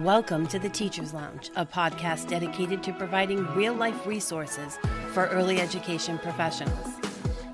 Welcome 0.00 0.46
to 0.48 0.58
the 0.58 0.68
Teacher's 0.68 1.14
Lounge, 1.14 1.50
a 1.56 1.64
podcast 1.64 2.28
dedicated 2.28 2.82
to 2.82 2.92
providing 2.92 3.46
real 3.54 3.72
life 3.72 4.06
resources 4.06 4.78
for 5.14 5.24
early 5.28 5.58
education 5.58 6.18
professionals. 6.18 6.96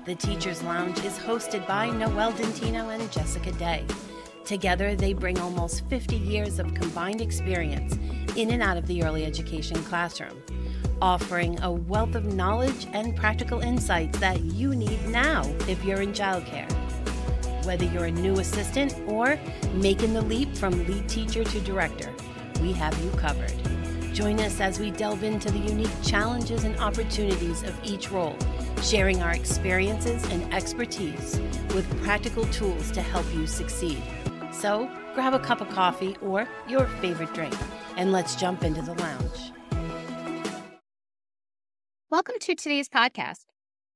The 0.03 0.15
Teacher's 0.15 0.61
Lounge 0.61 0.99
is 1.05 1.17
hosted 1.17 1.65
by 1.65 1.89
Noelle 1.89 2.33
Dentino 2.33 2.89
and 2.89 3.09
Jessica 3.09 3.53
Day. 3.53 3.85
Together, 4.43 4.93
they 4.93 5.13
bring 5.13 5.39
almost 5.39 5.87
50 5.87 6.17
years 6.17 6.59
of 6.59 6.73
combined 6.73 7.21
experience 7.21 7.95
in 8.35 8.51
and 8.51 8.61
out 8.61 8.75
of 8.75 8.87
the 8.87 9.03
early 9.05 9.25
education 9.25 9.81
classroom, 9.85 10.43
offering 11.01 11.57
a 11.61 11.71
wealth 11.71 12.13
of 12.13 12.33
knowledge 12.33 12.87
and 12.91 13.15
practical 13.15 13.61
insights 13.61 14.19
that 14.19 14.41
you 14.41 14.75
need 14.75 15.01
now 15.07 15.43
if 15.69 15.81
you're 15.85 16.01
in 16.01 16.11
childcare. 16.11 16.69
Whether 17.65 17.85
you're 17.85 18.05
a 18.05 18.11
new 18.11 18.39
assistant 18.39 18.95
or 19.07 19.39
making 19.75 20.13
the 20.13 20.21
leap 20.21 20.53
from 20.57 20.85
lead 20.85 21.07
teacher 21.07 21.45
to 21.45 21.61
director, 21.61 22.13
we 22.63 22.71
have 22.71 22.97
you 23.03 23.11
covered. 23.11 23.53
Join 24.13 24.39
us 24.39 24.61
as 24.61 24.79
we 24.79 24.89
delve 24.89 25.23
into 25.23 25.51
the 25.51 25.59
unique 25.59 25.91
challenges 26.01 26.63
and 26.63 26.77
opportunities 26.77 27.61
of 27.63 27.77
each 27.83 28.09
role, 28.09 28.37
sharing 28.81 29.21
our 29.21 29.33
experiences 29.33 30.23
and 30.31 30.53
expertise 30.53 31.41
with 31.75 31.85
practical 32.03 32.45
tools 32.45 32.89
to 32.91 33.01
help 33.01 33.25
you 33.33 33.45
succeed. 33.47 34.01
So, 34.53 34.89
grab 35.13 35.33
a 35.33 35.39
cup 35.39 35.59
of 35.59 35.67
coffee 35.69 36.15
or 36.21 36.47
your 36.69 36.87
favorite 37.01 37.33
drink, 37.33 37.53
and 37.97 38.13
let's 38.13 38.33
jump 38.33 38.63
into 38.63 38.81
the 38.81 38.93
lounge. 38.93 39.51
Welcome 42.09 42.35
to 42.39 42.55
today's 42.55 42.87
podcast. 42.87 43.45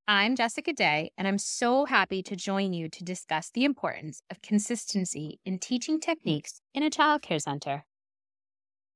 I'm 0.10 0.36
Jessica 0.36 0.74
Day, 0.74 1.12
and 1.18 1.26
I'm 1.26 1.38
so 1.38 1.86
happy 1.86 2.22
to 2.24 2.36
join 2.36 2.74
you 2.74 2.90
to 2.90 3.04
discuss 3.06 3.50
the 3.50 3.64
importance 3.64 4.22
of 4.30 4.42
consistency 4.42 5.40
in 5.46 5.58
teaching 5.58 6.02
techniques 6.02 6.60
in 6.74 6.84
a 6.84 6.90
childcare 6.90 7.42
center. 7.42 7.86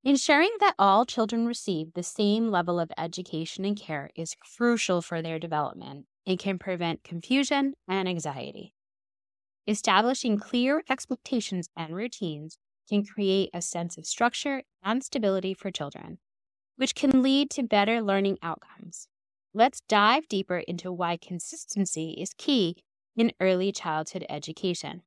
Ensuring 0.04 0.50
that 0.58 0.74
all 0.80 1.06
children 1.06 1.46
receive 1.46 1.92
the 1.92 2.02
same 2.02 2.50
level 2.50 2.80
of 2.80 2.90
education 2.98 3.64
and 3.64 3.76
care 3.76 4.10
is 4.16 4.34
crucial 4.34 5.00
for 5.00 5.22
their 5.22 5.38
development 5.38 6.06
and 6.26 6.40
can 6.40 6.58
prevent 6.58 7.04
confusion 7.04 7.74
and 7.86 8.08
anxiety. 8.08 8.74
Establishing 9.68 10.40
clear 10.40 10.82
expectations 10.90 11.68
and 11.76 11.94
routines 11.94 12.58
can 12.88 13.04
create 13.04 13.50
a 13.54 13.62
sense 13.62 13.96
of 13.96 14.04
structure 14.04 14.64
and 14.82 15.04
stability 15.04 15.54
for 15.54 15.70
children, 15.70 16.18
which 16.74 16.96
can 16.96 17.22
lead 17.22 17.48
to 17.50 17.62
better 17.62 18.02
learning 18.02 18.38
outcomes. 18.42 19.06
Let's 19.54 19.82
dive 19.82 20.26
deeper 20.26 20.58
into 20.58 20.90
why 20.90 21.16
consistency 21.16 22.16
is 22.18 22.34
key 22.36 22.82
in 23.16 23.30
early 23.38 23.70
childhood 23.70 24.26
education. 24.28 25.02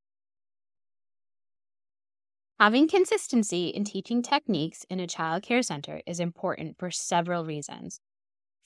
Having 2.58 2.88
consistency 2.88 3.68
in 3.68 3.84
teaching 3.84 4.22
techniques 4.22 4.86
in 4.90 5.02
a 5.02 5.08
child 5.08 5.44
care 5.44 5.62
center 5.62 6.02
is 6.08 6.22
important 6.22 6.78
for 6.80 6.90
several 6.90 7.44
reasons. 7.44 8.00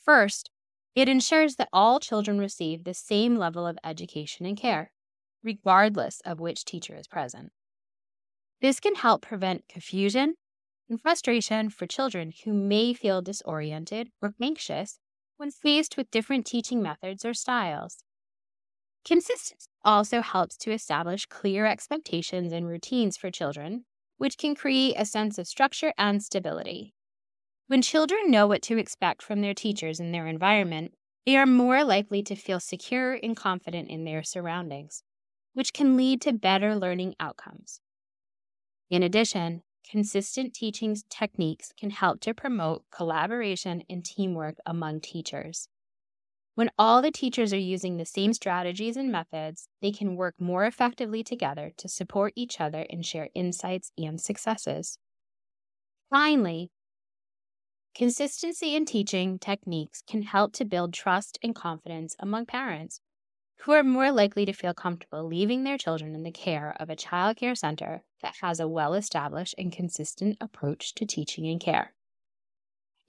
First, 0.05 0.51
it 0.93 1.09
ensures 1.09 1.55
that 1.55 1.69
all 1.73 1.99
children 1.99 2.37
receive 2.37 2.83
the 2.83 2.93
same 2.93 3.35
level 3.35 3.65
of 3.65 3.79
education 3.83 4.45
and 4.45 4.55
care, 4.55 4.91
regardless 5.43 6.21
of 6.23 6.39
which 6.39 6.65
teacher 6.65 6.95
is 6.95 7.07
present. 7.07 7.51
This 8.61 8.79
can 8.79 8.93
help 8.93 9.23
prevent 9.23 9.67
confusion 9.67 10.35
and 10.87 11.01
frustration 11.01 11.71
for 11.71 11.87
children 11.87 12.31
who 12.43 12.53
may 12.53 12.93
feel 12.93 13.23
disoriented 13.23 14.09
or 14.21 14.35
anxious 14.39 14.99
when 15.37 15.49
faced 15.49 15.97
with 15.97 16.11
different 16.11 16.45
teaching 16.45 16.83
methods 16.83 17.25
or 17.25 17.33
styles. 17.33 18.03
Consistency 19.03 19.68
also 19.83 20.21
helps 20.21 20.57
to 20.57 20.71
establish 20.71 21.25
clear 21.25 21.65
expectations 21.65 22.51
and 22.51 22.67
routines 22.67 23.17
for 23.17 23.31
children, 23.31 23.85
which 24.17 24.37
can 24.37 24.55
create 24.55 24.95
a 24.97 25.05
sense 25.05 25.37
of 25.37 25.47
structure 25.47 25.93
and 25.97 26.21
stability. 26.21 26.93
When 27.67 27.81
children 27.81 28.31
know 28.31 28.47
what 28.47 28.61
to 28.63 28.77
expect 28.77 29.21
from 29.21 29.41
their 29.41 29.53
teachers 29.53 29.99
and 29.99 30.13
their 30.13 30.27
environment, 30.27 30.95
they 31.25 31.37
are 31.37 31.45
more 31.45 31.83
likely 31.83 32.23
to 32.23 32.35
feel 32.35 32.59
secure 32.59 33.13
and 33.21 33.35
confident 33.35 33.89
in 33.89 34.03
their 34.03 34.23
surroundings, 34.23 35.03
which 35.53 35.73
can 35.73 35.95
lead 35.95 36.21
to 36.21 36.33
better 36.33 36.75
learning 36.75 37.15
outcomes. 37.19 37.79
In 38.89 39.03
addition, 39.03 39.61
consistent 39.87 40.53
teaching 40.53 40.97
techniques 41.09 41.71
can 41.79 41.91
help 41.91 42.21
to 42.21 42.33
promote 42.33 42.83
collaboration 42.91 43.83
and 43.89 44.03
teamwork 44.03 44.55
among 44.65 45.01
teachers. 45.01 45.69
When 46.59 46.71
all 46.77 47.01
the 47.01 47.09
teachers 47.09 47.53
are 47.53 47.57
using 47.57 47.95
the 47.95 48.05
same 48.05 48.33
strategies 48.33 48.97
and 48.97 49.09
methods, 49.09 49.69
they 49.81 49.93
can 49.93 50.17
work 50.17 50.35
more 50.41 50.65
effectively 50.65 51.23
together 51.23 51.71
to 51.77 51.87
support 51.87 52.33
each 52.35 52.59
other 52.59 52.85
and 52.89 53.05
share 53.05 53.29
insights 53.33 53.93
and 53.97 54.19
successes. 54.19 54.97
Finally, 56.09 56.69
consistency 57.95 58.75
in 58.75 58.83
teaching 58.83 59.39
techniques 59.39 60.03
can 60.05 60.23
help 60.23 60.51
to 60.51 60.65
build 60.65 60.93
trust 60.93 61.39
and 61.41 61.55
confidence 61.55 62.17
among 62.19 62.45
parents 62.45 62.99
who 63.61 63.71
are 63.71 63.81
more 63.81 64.11
likely 64.11 64.45
to 64.45 64.51
feel 64.51 64.73
comfortable 64.73 65.25
leaving 65.25 65.63
their 65.63 65.77
children 65.77 66.13
in 66.13 66.23
the 66.23 66.29
care 66.29 66.75
of 66.77 66.89
a 66.89 66.95
child 66.97 67.37
care 67.37 67.55
center 67.55 68.03
that 68.21 68.35
has 68.41 68.59
a 68.59 68.67
well 68.67 68.95
established 68.95 69.55
and 69.57 69.71
consistent 69.71 70.35
approach 70.41 70.93
to 70.93 71.05
teaching 71.05 71.47
and 71.47 71.61
care. 71.61 71.93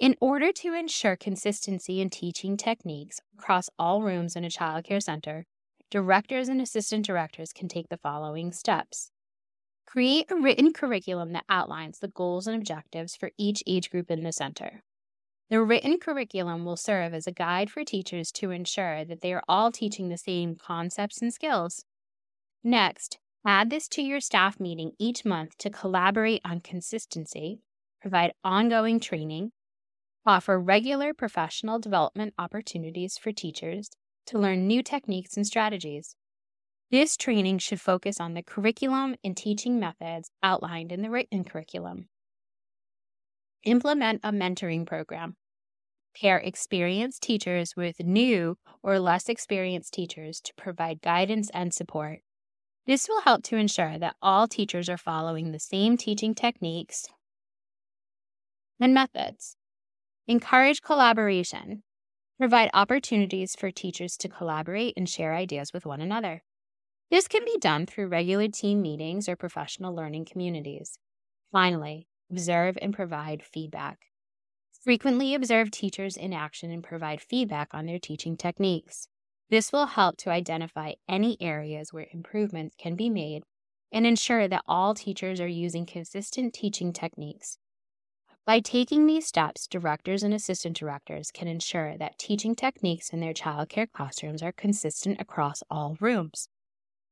In 0.00 0.16
order 0.19 0.50
to 0.50 0.72
ensure 0.72 1.15
consistency 1.15 2.00
in 2.00 2.09
teaching 2.09 2.56
techniques 2.56 3.21
across 3.38 3.69
all 3.78 4.00
rooms 4.00 4.34
in 4.34 4.44
a 4.44 4.50
child 4.50 4.84
care 4.84 4.99
center, 4.99 5.44
directors 5.91 6.49
and 6.49 6.59
assistant 6.59 7.05
directors 7.05 7.53
can 7.53 7.69
take 7.69 7.91
the 7.91 7.99
following 7.99 8.50
steps. 8.50 9.11
Create 9.87 10.31
a 10.31 10.37
written 10.37 10.72
curriculum 10.72 11.34
that 11.34 11.44
outlines 11.50 11.99
the 11.99 12.09
goals 12.09 12.47
and 12.47 12.56
objectives 12.56 13.15
for 13.15 13.31
each 13.37 13.62
age 13.66 13.91
group 13.91 14.11
in 14.11 14.22
the 14.22 14.33
center. 14.33 14.83
The 15.50 15.61
written 15.62 15.99
curriculum 15.99 16.65
will 16.65 16.78
serve 16.78 17.12
as 17.12 17.27
a 17.27 17.32
guide 17.32 17.69
for 17.69 17.84
teachers 17.84 18.32
to 18.32 18.53
ensure 18.53 19.05
that 19.05 19.21
they 19.21 19.34
are 19.34 19.43
all 19.47 19.71
teaching 19.71 20.09
the 20.09 20.17
same 20.17 20.56
concepts 20.56 21.21
and 21.21 21.34
skills. 21.34 21.84
Next, 22.65 23.19
add 23.44 23.69
this 23.69 23.87
to 23.88 24.00
your 24.00 24.21
staff 24.21 24.59
meeting 24.59 24.93
each 24.99 25.27
month 25.27 25.59
to 25.59 25.69
collaborate 25.69 26.41
on 26.43 26.61
consistency, 26.61 27.61
provide 28.00 28.32
ongoing 28.43 28.99
training, 28.99 29.53
offer 30.26 30.58
regular 30.58 31.14
professional 31.14 31.78
development 31.78 32.34
opportunities 32.38 33.19
for 33.19 33.32
teachers 33.32 33.91
to 34.26 34.38
learn 34.38 34.66
new 34.66 34.82
techniques 34.82 35.36
and 35.36 35.47
strategies. 35.47 36.16
This 36.91 37.16
training 37.16 37.58
should 37.58 37.81
focus 37.81 38.20
on 38.20 38.34
the 38.34 38.42
curriculum 38.42 39.14
and 39.22 39.36
teaching 39.36 39.78
methods 39.78 40.31
outlined 40.42 40.92
in 40.92 41.03
the 41.03 41.10
written 41.10 41.44
curriculum. 41.44 42.08
Implement 43.64 44.20
a 44.25 44.32
mentoring 44.32 44.86
program. 44.86 45.36
Pair 46.20 46.38
experienced 46.38 47.22
teachers 47.22 47.76
with 47.76 48.00
new 48.00 48.56
or 48.82 48.98
less 48.98 49.28
experienced 49.28 49.94
teachers 49.94 50.41
to 50.41 50.52
provide 50.56 51.02
guidance 51.02 51.50
and 51.54 51.72
support. 51.72 52.20
This 52.87 53.08
will 53.08 53.20
help 53.20 53.44
to 53.44 53.56
ensure 53.56 53.98
that 53.98 54.16
all 54.20 54.48
teachers 54.48 54.88
are 54.88 54.97
following 54.97 55.52
the 55.52 55.60
same 55.60 55.97
teaching 55.97 56.34
techniques 56.34 57.06
and 58.81 58.92
methods. 58.92 59.56
Encourage 60.28 60.82
collaboration. 60.82 61.82
Provide 62.38 62.70
opportunities 62.72 63.56
for 63.56 63.70
teachers 63.70 64.16
to 64.19 64.28
collaborate 64.28 64.94
and 64.97 65.08
share 65.08 65.34
ideas 65.34 65.72
with 65.72 65.86
one 65.86 66.00
another. 66.00 66.42
This 67.10 67.26
can 67.26 67.44
be 67.44 67.58
done 67.58 67.86
through 67.86 68.08
regular 68.08 68.48
team 68.48 68.81
meetings 68.81 69.28
or 69.28 69.34
professional 69.34 69.94
learning 69.94 70.26
communities. 70.26 70.98
Finally, 71.50 72.06
observe 72.31 72.78
and 72.81 72.94
provide 72.94 73.42
feedback. 73.42 73.98
Frequently 74.84 75.34
observe 75.34 75.70
teachers 75.70 76.16
in 76.16 76.32
action 76.32 76.70
and 76.70 76.84
provide 76.84 77.20
feedback 77.20 77.75
on 77.75 77.87
their 77.87 77.98
teaching 77.98 78.37
techniques. 78.37 79.08
This 79.48 79.72
will 79.72 79.87
help 79.87 80.16
to 80.19 80.31
identify 80.31 80.92
any 81.08 81.37
areas 81.41 81.92
where 81.92 82.06
improvements 82.12 82.76
can 82.78 82.94
be 82.94 83.10
made 83.10 83.42
and 83.91 84.06
ensure 84.06 84.47
that 84.47 84.62
all 84.69 84.94
teachers 84.94 85.41
are 85.41 85.48
using 85.48 85.87
consistent 85.87 86.54
teaching 86.54 86.92
techniques 86.92 87.58
by 88.46 88.60
taking 88.60 89.06
these 89.06 89.26
steps, 89.26 89.66
directors 89.66 90.22
and 90.22 90.34
assistant 90.34 90.76
directors 90.76 91.31
can 91.31 91.46
ensure 91.46 91.96
that 91.98 92.19
teaching 92.19 92.54
techniques 92.54 93.10
in 93.10 93.20
their 93.20 93.34
childcare 93.34 93.90
classrooms 93.92 94.42
are 94.42 94.52
consistent 94.52 95.20
across 95.20 95.62
all 95.70 95.96
rooms, 96.00 96.48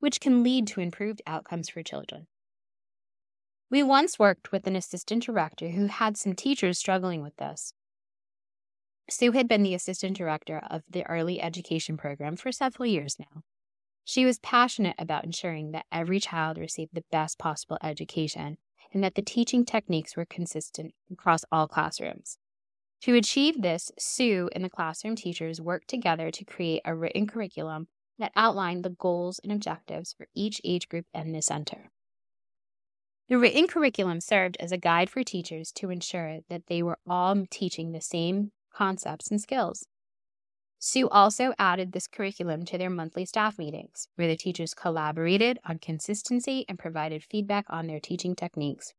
which 0.00 0.20
can 0.20 0.42
lead 0.42 0.66
to 0.68 0.80
improved 0.80 1.22
outcomes 1.26 1.68
for 1.68 1.82
children. 1.82 2.26
We 3.70 3.82
once 3.82 4.18
worked 4.18 4.50
with 4.50 4.66
an 4.66 4.76
assistant 4.76 5.22
director 5.24 5.68
who 5.68 5.86
had 5.86 6.16
some 6.16 6.34
teachers 6.34 6.78
struggling 6.78 7.22
with 7.22 7.36
this. 7.36 7.74
Sue 9.10 9.32
had 9.32 9.48
been 9.48 9.62
the 9.62 9.74
assistant 9.74 10.16
director 10.16 10.62
of 10.70 10.82
the 10.88 11.06
early 11.06 11.40
education 11.40 11.96
program 11.96 12.36
for 12.36 12.52
several 12.52 12.86
years 12.86 13.16
now. 13.18 13.42
She 14.04 14.24
was 14.24 14.38
passionate 14.38 14.96
about 14.98 15.24
ensuring 15.24 15.72
that 15.72 15.86
every 15.92 16.20
child 16.20 16.56
received 16.56 16.94
the 16.94 17.04
best 17.10 17.38
possible 17.38 17.76
education 17.82 18.56
and 18.92 19.02
that 19.04 19.14
the 19.14 19.22
teaching 19.22 19.64
techniques 19.64 20.16
were 20.16 20.24
consistent 20.24 20.94
across 21.10 21.44
all 21.50 21.68
classrooms. 21.68 22.38
To 23.02 23.14
achieve 23.14 23.62
this, 23.62 23.92
Sue 23.98 24.48
and 24.52 24.64
the 24.64 24.70
classroom 24.70 25.14
teachers 25.14 25.60
worked 25.60 25.88
together 25.88 26.30
to 26.30 26.44
create 26.44 26.82
a 26.84 26.94
written 26.94 27.26
curriculum 27.26 27.88
that 28.18 28.32
outlined 28.34 28.84
the 28.84 28.90
goals 28.90 29.38
and 29.38 29.52
objectives 29.52 30.12
for 30.12 30.26
each 30.34 30.60
age 30.64 30.88
group 30.88 31.06
in 31.14 31.32
the 31.32 31.42
center. 31.42 31.90
The 33.28 33.38
written 33.38 33.66
curriculum 33.66 34.20
served 34.20 34.56
as 34.58 34.72
a 34.72 34.78
guide 34.78 35.10
for 35.10 35.22
teachers 35.22 35.70
to 35.72 35.90
ensure 35.90 36.40
that 36.48 36.66
they 36.66 36.82
were 36.82 36.98
all 37.06 37.44
teaching 37.50 37.92
the 37.92 38.00
same 38.00 38.52
concepts 38.72 39.30
and 39.30 39.40
skills. 39.40 39.86
Sue 40.80 41.08
also 41.08 41.52
added 41.58 41.92
this 41.92 42.06
curriculum 42.06 42.64
to 42.64 42.78
their 42.78 42.90
monthly 42.90 43.24
staff 43.24 43.58
meetings, 43.58 44.08
where 44.14 44.28
the 44.28 44.36
teachers 44.36 44.74
collaborated 44.74 45.58
on 45.64 45.78
consistency 45.78 46.64
and 46.68 46.78
provided 46.78 47.24
feedback 47.24 47.64
on 47.68 47.88
their 47.88 47.98
teaching 47.98 48.36
techniques. 48.36 48.94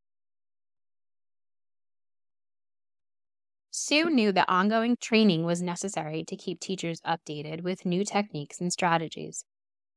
Sue 3.71 4.09
knew 4.09 4.31
that 4.33 4.49
ongoing 4.49 4.97
training 4.99 5.45
was 5.45 5.61
necessary 5.61 6.23
to 6.25 6.35
keep 6.35 6.59
teachers 6.59 6.99
updated 7.01 7.61
with 7.61 7.85
new 7.85 8.03
techniques 8.03 8.59
and 8.59 8.73
strategies. 8.73 9.45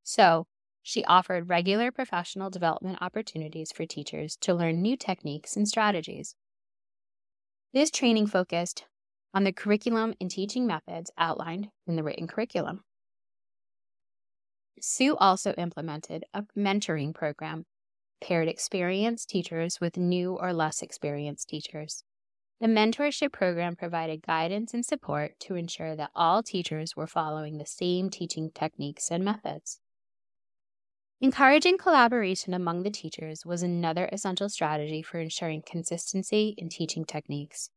So, 0.03 0.47
she 0.81 1.03
offered 1.05 1.49
regular 1.49 1.91
professional 1.91 2.49
development 2.49 2.99
opportunities 3.01 3.71
for 3.71 3.85
teachers 3.85 4.37
to 4.41 4.53
learn 4.53 4.81
new 4.81 4.95
techniques 4.95 5.57
and 5.57 5.67
strategies. 5.67 6.35
This 7.73 7.91
training 7.91 8.27
focused 8.27 8.85
on 9.33 9.43
the 9.43 9.51
curriculum 9.51 10.13
and 10.21 10.29
teaching 10.29 10.67
methods 10.67 11.11
outlined 11.17 11.69
in 11.87 11.95
the 11.95 12.03
written 12.03 12.27
curriculum. 12.27 12.83
Sue 14.79 15.15
also 15.15 15.53
implemented 15.53 16.25
a 16.33 16.43
mentoring 16.57 17.13
program, 17.13 17.65
paired 18.21 18.47
experienced 18.47 19.29
teachers 19.29 19.79
with 19.79 19.97
new 19.97 20.33
or 20.33 20.53
less 20.53 20.81
experienced 20.81 21.49
teachers. 21.49 22.03
The 22.59 22.67
mentorship 22.67 23.31
program 23.31 23.75
provided 23.75 24.21
guidance 24.21 24.73
and 24.73 24.85
support 24.85 25.39
to 25.41 25.55
ensure 25.55 25.95
that 25.95 26.11
all 26.15 26.43
teachers 26.43 26.95
were 26.95 27.07
following 27.07 27.57
the 27.57 27.65
same 27.65 28.09
teaching 28.09 28.51
techniques 28.53 29.11
and 29.11 29.23
methods. 29.23 29.79
Encouraging 31.19 31.77
collaboration 31.77 32.53
among 32.53 32.83
the 32.83 32.91
teachers 32.91 33.45
was 33.45 33.63
another 33.63 34.09
essential 34.11 34.49
strategy 34.49 35.01
for 35.01 35.19
ensuring 35.19 35.63
consistency 35.65 36.53
in 36.57 36.69
teaching 36.69 37.05
techniques. 37.05 37.69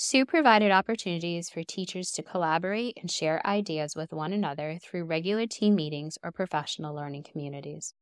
Sue 0.00 0.24
provided 0.24 0.70
opportunities 0.70 1.50
for 1.50 1.64
teachers 1.64 2.12
to 2.12 2.22
collaborate 2.22 2.96
and 3.00 3.10
share 3.10 3.44
ideas 3.44 3.96
with 3.96 4.12
one 4.12 4.32
another 4.32 4.78
through 4.80 5.02
regular 5.02 5.44
team 5.44 5.74
meetings 5.74 6.16
or 6.22 6.30
professional 6.30 6.94
learning 6.94 7.24
communities. 7.24 7.94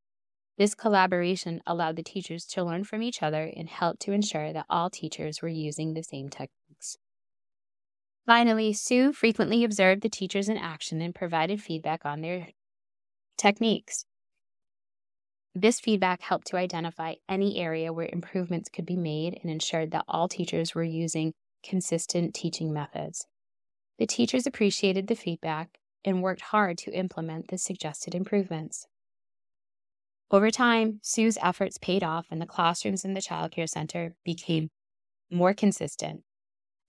This 0.58 0.74
collaboration 0.74 1.62
allowed 1.66 1.96
the 1.96 2.02
teachers 2.02 2.44
to 2.48 2.62
learn 2.62 2.84
from 2.84 3.02
each 3.02 3.22
other 3.22 3.50
and 3.56 3.66
helped 3.70 4.00
to 4.00 4.12
ensure 4.12 4.52
that 4.52 4.66
all 4.68 4.90
teachers 4.90 5.40
were 5.40 5.48
using 5.48 5.94
the 5.94 6.02
same 6.02 6.28
techniques. 6.28 6.98
Finally, 8.26 8.74
Sue 8.74 9.14
frequently 9.14 9.64
observed 9.64 10.02
the 10.02 10.10
teachers 10.10 10.50
in 10.50 10.58
action 10.58 11.00
and 11.00 11.14
provided 11.14 11.62
feedback 11.62 12.04
on 12.04 12.20
their 12.20 12.48
techniques. 13.38 14.04
This 15.54 15.80
feedback 15.80 16.20
helped 16.20 16.48
to 16.48 16.58
identify 16.58 17.14
any 17.26 17.58
area 17.58 17.90
where 17.90 18.10
improvements 18.12 18.68
could 18.68 18.84
be 18.84 18.98
made 18.98 19.38
and 19.40 19.50
ensured 19.50 19.92
that 19.92 20.04
all 20.06 20.28
teachers 20.28 20.74
were 20.74 20.84
using 20.84 21.32
consistent 21.66 22.34
teaching 22.34 22.72
methods. 22.72 23.26
The 23.98 24.06
teachers 24.06 24.46
appreciated 24.46 25.06
the 25.06 25.14
feedback 25.14 25.78
and 26.04 26.22
worked 26.22 26.42
hard 26.42 26.78
to 26.78 26.92
implement 26.92 27.48
the 27.48 27.58
suggested 27.58 28.14
improvements. 28.14 28.86
Over 30.30 30.50
time, 30.50 31.00
Sue's 31.02 31.38
efforts 31.42 31.78
paid 31.78 32.02
off 32.02 32.26
and 32.30 32.40
the 32.40 32.46
classrooms 32.46 33.04
in 33.04 33.14
the 33.14 33.22
Child 33.22 33.52
Care 33.52 33.66
Center 33.66 34.14
became 34.24 34.70
more 35.30 35.54
consistent. 35.54 36.22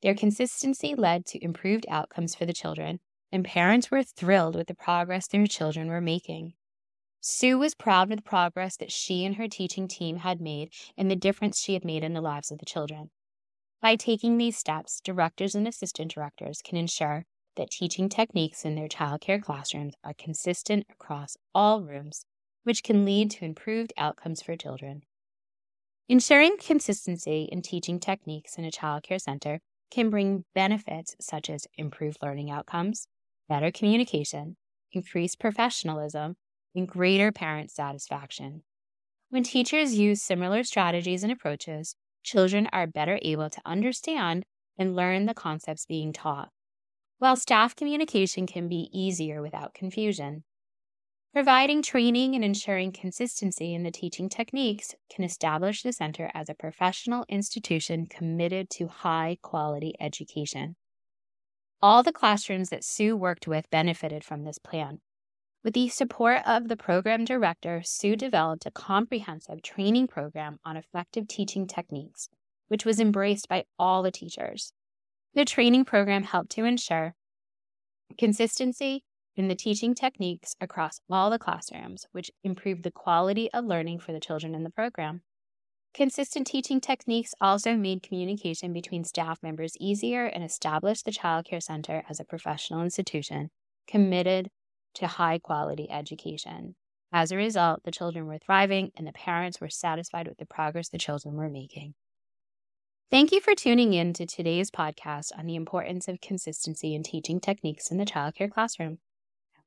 Their 0.01 0.15
consistency 0.15 0.95
led 0.95 1.25
to 1.27 1.43
improved 1.43 1.85
outcomes 1.89 2.35
for 2.35 2.45
the 2.45 2.53
children, 2.53 2.99
and 3.31 3.43
parents 3.43 3.89
were 3.89 4.03
thrilled 4.03 4.55
with 4.55 4.67
the 4.67 4.75
progress 4.75 5.27
their 5.27 5.47
children 5.47 5.87
were 5.87 6.01
making. 6.01 6.53
Sue 7.19 7.57
was 7.57 7.75
proud 7.75 8.11
of 8.11 8.17
the 8.17 8.23
progress 8.23 8.77
that 8.77 8.91
she 8.91 9.25
and 9.25 9.35
her 9.35 9.47
teaching 9.47 9.87
team 9.87 10.17
had 10.17 10.39
made 10.39 10.71
and 10.95 11.09
the 11.09 11.15
difference 11.15 11.59
she 11.59 11.73
had 11.73 11.83
made 11.83 12.03
in 12.03 12.13
the 12.13 12.21
lives 12.21 12.51
of 12.51 12.59
the 12.59 12.65
children. 12.65 13.09
By 13.81 13.95
taking 13.95 14.37
these 14.37 14.57
steps, 14.57 14.99
directors 15.01 15.53
and 15.53 15.67
assistant 15.67 16.11
directors 16.11 16.61
can 16.63 16.77
ensure 16.77 17.25
that 17.57 17.69
teaching 17.69 18.09
techniques 18.09 18.65
in 18.65 18.75
their 18.75 18.87
childcare 18.87 19.41
classrooms 19.41 19.93
are 20.03 20.13
consistent 20.17 20.85
across 20.89 21.37
all 21.53 21.81
rooms, 21.83 22.25
which 22.63 22.83
can 22.83 23.05
lead 23.05 23.31
to 23.31 23.45
improved 23.45 23.93
outcomes 23.97 24.41
for 24.41 24.55
children. 24.55 25.03
Ensuring 26.09 26.57
consistency 26.57 27.49
in 27.51 27.61
teaching 27.61 27.99
techniques 27.99 28.57
in 28.57 28.65
a 28.65 28.71
childcare 28.71 29.21
center 29.21 29.59
can 29.91 30.09
bring 30.09 30.45
benefits 30.55 31.15
such 31.19 31.49
as 31.49 31.67
improved 31.77 32.17
learning 32.21 32.49
outcomes, 32.49 33.07
better 33.47 33.71
communication, 33.71 34.57
increased 34.91 35.39
professionalism, 35.39 36.35
and 36.75 36.87
greater 36.87 37.31
parent 37.31 37.71
satisfaction. 37.71 38.63
When 39.29 39.43
teachers 39.43 39.95
use 39.95 40.21
similar 40.21 40.63
strategies 40.63 41.23
and 41.23 41.31
approaches, 41.31 41.95
children 42.27 42.67
are 42.73 42.85
better 42.85 43.17
able 43.21 43.49
to 43.49 43.61
understand 43.65 44.43
and 44.77 44.95
learn 44.95 45.25
the 45.25 45.33
concepts 45.33 45.85
being 45.85 46.11
taught, 46.11 46.49
while 47.19 47.37
staff 47.37 47.73
communication 47.73 48.45
can 48.45 48.67
be 48.67 48.89
easier 48.91 49.41
without 49.41 49.73
confusion. 49.73 50.43
Providing 51.33 51.81
training 51.81 52.35
and 52.35 52.43
ensuring 52.43 52.91
consistency 52.91 53.73
in 53.73 53.83
the 53.83 53.91
teaching 53.91 54.27
techniques 54.27 54.93
can 55.09 55.23
establish 55.23 55.83
the 55.83 55.93
center 55.93 56.29
as 56.33 56.49
a 56.49 56.53
professional 56.53 57.25
institution 57.29 58.07
committed 58.07 58.69
to 58.71 58.87
high 58.87 59.37
quality 59.41 59.93
education. 59.99 60.75
All 61.81 62.03
the 62.03 62.11
classrooms 62.11 62.69
that 62.69 62.83
Sue 62.83 63.15
worked 63.15 63.47
with 63.47 63.69
benefited 63.69 64.23
from 64.23 64.43
this 64.43 64.57
plan, 64.57 64.99
with 65.63 65.73
the 65.73 65.89
support 65.89 66.41
of 66.45 66.67
the 66.67 66.77
program 66.77 67.25
director, 67.25 67.81
Sue 67.83 68.15
developed 68.15 68.65
a 68.65 68.71
comprehensive 68.71 69.61
training 69.61 70.07
program 70.07 70.59
on 70.63 70.77
effective 70.77 71.27
teaching 71.27 71.67
techniques, 71.67 72.29
which 72.67 72.85
was 72.85 72.99
embraced 72.99 73.49
by 73.49 73.65
all 73.77 74.03
the 74.03 74.11
teachers. 74.11 74.73
The 75.33 75.45
training 75.45 75.85
program 75.85 76.23
helped 76.23 76.51
to 76.51 76.65
ensure 76.65 77.15
consistency 78.17 79.03
in 79.35 79.47
the 79.47 79.55
teaching 79.55 79.93
techniques 79.93 80.55
across 80.59 80.99
all 81.09 81.29
the 81.29 81.39
classrooms, 81.39 82.07
which 82.11 82.31
improved 82.43 82.83
the 82.83 82.91
quality 82.91 83.51
of 83.53 83.65
learning 83.65 83.99
for 83.99 84.11
the 84.11 84.19
children 84.19 84.55
in 84.55 84.63
the 84.63 84.69
program. 84.69 85.21
Consistent 85.93 86.47
teaching 86.47 86.79
techniques 86.79 87.33
also 87.41 87.75
made 87.75 88.03
communication 88.03 88.73
between 88.73 89.03
staff 89.03 89.39
members 89.41 89.77
easier 89.79 90.25
and 90.25 90.43
established 90.43 91.05
the 91.05 91.11
Child 91.11 91.45
Care 91.45 91.61
Center 91.61 92.03
as 92.09 92.19
a 92.19 92.25
professional 92.25 92.83
institution 92.83 93.49
committed 93.87 94.49
to 94.97 95.07
high 95.07 95.39
quality 95.39 95.89
education. 95.89 96.75
As 97.11 97.31
a 97.31 97.37
result, 97.37 97.83
the 97.83 97.91
children 97.91 98.27
were 98.27 98.37
thriving 98.37 98.91
and 98.95 99.07
the 99.07 99.13
parents 99.13 99.61
were 99.61 99.69
satisfied 99.69 100.27
with 100.27 100.37
the 100.37 100.45
progress 100.45 100.89
the 100.89 100.97
children 100.97 101.35
were 101.35 101.49
making. 101.49 101.93
Thank 103.09 103.31
you 103.31 103.39
for 103.39 103.55
tuning 103.55 103.93
in 103.93 104.11
to 104.13 104.25
today's 104.25 104.69
podcast 104.69 105.31
on 105.37 105.45
the 105.45 105.55
importance 105.55 106.09
of 106.09 106.19
consistency 106.19 106.93
in 106.93 107.03
teaching 107.03 107.39
techniques 107.39 107.89
in 107.89 107.97
the 107.97 108.05
childcare 108.05 108.51
classroom. 108.51 108.97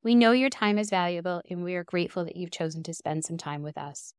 We 0.02 0.14
know 0.14 0.32
your 0.32 0.50
time 0.50 0.78
is 0.78 0.90
valuable 0.90 1.40
and 1.48 1.64
we 1.64 1.74
are 1.74 1.84
grateful 1.84 2.24
that 2.24 2.36
you've 2.36 2.50
chosen 2.50 2.82
to 2.82 2.94
spend 2.94 3.24
some 3.24 3.38
time 3.38 3.62
with 3.62 3.78
us. 3.78 4.12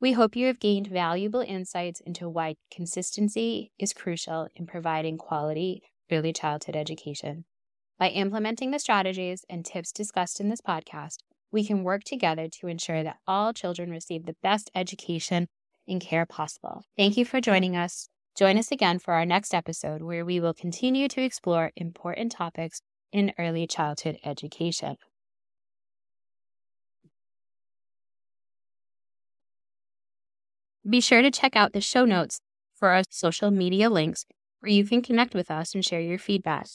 We 0.00 0.12
hope 0.12 0.36
you 0.36 0.46
have 0.46 0.60
gained 0.60 0.86
valuable 0.86 1.40
insights 1.40 2.00
into 2.00 2.28
why 2.28 2.56
consistency 2.70 3.72
is 3.78 3.92
crucial 3.92 4.48
in 4.54 4.66
providing 4.66 5.18
quality 5.18 5.82
early 6.10 6.32
childhood 6.32 6.76
education. 6.76 7.44
By 7.98 8.08
implementing 8.10 8.70
the 8.70 8.78
strategies 8.78 9.44
and 9.50 9.64
tips 9.64 9.92
discussed 9.92 10.40
in 10.40 10.48
this 10.48 10.60
podcast, 10.60 11.18
we 11.50 11.64
can 11.64 11.82
work 11.82 12.04
together 12.04 12.48
to 12.48 12.66
ensure 12.68 13.02
that 13.02 13.18
all 13.26 13.52
children 13.52 13.90
receive 13.90 14.26
the 14.26 14.36
best 14.42 14.70
education 14.74 15.48
and 15.86 16.00
care 16.00 16.26
possible. 16.26 16.82
Thank 16.96 17.16
you 17.16 17.24
for 17.24 17.40
joining 17.40 17.76
us. 17.76 18.08
Join 18.36 18.56
us 18.58 18.70
again 18.70 18.98
for 18.98 19.14
our 19.14 19.24
next 19.26 19.52
episode 19.54 20.02
where 20.02 20.24
we 20.24 20.38
will 20.40 20.54
continue 20.54 21.08
to 21.08 21.22
explore 21.22 21.72
important 21.76 22.32
topics 22.32 22.82
in 23.12 23.32
early 23.38 23.66
childhood 23.66 24.18
education. 24.24 24.96
Be 30.88 31.00
sure 31.00 31.22
to 31.22 31.30
check 31.30 31.54
out 31.54 31.72
the 31.72 31.80
show 31.80 32.04
notes 32.04 32.40
for 32.74 32.88
our 32.88 33.02
social 33.10 33.50
media 33.50 33.88
links 33.90 34.26
where 34.60 34.72
you 34.72 34.84
can 34.84 35.02
connect 35.02 35.34
with 35.34 35.50
us 35.50 35.74
and 35.74 35.84
share 35.84 36.00
your 36.00 36.18
feedback. 36.18 36.66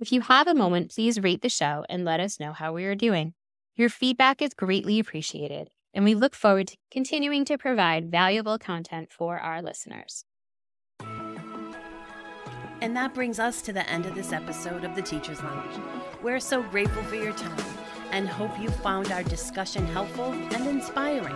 If 0.00 0.12
you 0.12 0.20
have 0.20 0.46
a 0.46 0.54
moment, 0.54 0.92
please 0.94 1.20
rate 1.20 1.42
the 1.42 1.48
show 1.48 1.84
and 1.88 2.04
let 2.04 2.20
us 2.20 2.38
know 2.38 2.52
how 2.52 2.72
we 2.72 2.84
are 2.84 2.94
doing. 2.94 3.34
Your 3.74 3.88
feedback 3.88 4.40
is 4.40 4.54
greatly 4.54 5.00
appreciated, 5.00 5.70
and 5.92 6.04
we 6.04 6.14
look 6.14 6.36
forward 6.36 6.68
to 6.68 6.76
continuing 6.88 7.44
to 7.46 7.58
provide 7.58 8.08
valuable 8.08 8.60
content 8.60 9.10
for 9.10 9.40
our 9.40 9.60
listeners. 9.60 10.24
And 12.80 12.94
that 12.94 13.12
brings 13.12 13.40
us 13.40 13.60
to 13.62 13.72
the 13.72 13.88
end 13.90 14.06
of 14.06 14.14
this 14.14 14.32
episode 14.32 14.84
of 14.84 14.94
the 14.94 15.02
Teacher's 15.02 15.42
Lounge. 15.42 15.82
We're 16.22 16.38
so 16.38 16.62
grateful 16.62 17.02
for 17.02 17.16
your 17.16 17.32
time 17.32 17.64
and 18.12 18.28
hope 18.28 18.56
you 18.60 18.70
found 18.70 19.10
our 19.10 19.24
discussion 19.24 19.84
helpful 19.88 20.30
and 20.30 20.64
inspiring. 20.68 21.34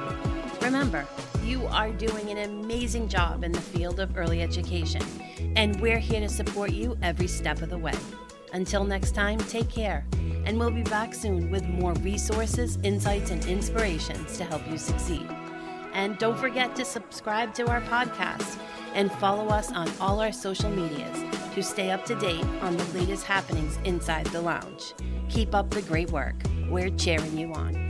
Remember, 0.61 1.05
you 1.43 1.67
are 1.67 1.91
doing 1.91 2.31
an 2.31 2.39
amazing 2.39 3.09
job 3.09 3.43
in 3.43 3.51
the 3.51 3.61
field 3.61 3.99
of 3.99 4.17
early 4.17 4.41
education, 4.41 5.03
and 5.57 5.81
we're 5.81 5.99
here 5.99 6.21
to 6.21 6.29
support 6.29 6.71
you 6.71 6.97
every 7.03 7.27
step 7.27 7.61
of 7.61 7.69
the 7.69 7.79
way. 7.79 7.95
Until 8.53 8.85
next 8.85 9.15
time, 9.15 9.39
take 9.39 9.69
care, 9.69 10.05
and 10.45 10.59
we'll 10.59 10.71
be 10.71 10.83
back 10.83 11.15
soon 11.15 11.51
with 11.51 11.65
more 11.65 11.95
resources, 11.95 12.79
insights, 12.83 13.31
and 13.31 13.45
inspirations 13.47 14.37
to 14.37 14.45
help 14.45 14.63
you 14.71 14.77
succeed. 14.77 15.27
And 15.95 16.19
Don't 16.19 16.39
forget 16.39 16.77
to 16.77 16.85
subscribe 16.85 17.55
to 17.55 17.67
our 17.69 17.81
podcast 17.83 18.59
and 18.95 19.11
follow 19.13 19.49
us 19.49 19.73
on 19.73 19.91
all 20.01 20.21
our 20.21 20.33
social 20.33 20.71
medias 20.71 21.25
to 21.55 21.63
stay 21.63 21.91
up 21.91 22.05
to 22.07 22.15
date 22.15 22.45
on 22.61 22.77
the 22.77 22.85
latest 22.99 23.25
happenings 23.25 23.79
inside 23.85 24.27
the 24.27 24.41
lounge. 24.41 24.95
Keep 25.29 25.55
up 25.55 25.71
the 25.71 25.83
great 25.83 26.11
work. 26.11 26.37
We're 26.69 26.91
cheering 26.91 27.37
you 27.37 27.53
on. 27.53 27.82